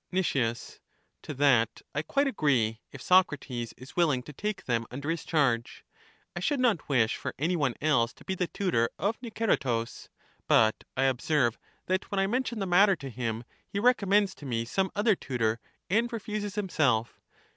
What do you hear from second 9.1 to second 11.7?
Niceratus. But I observe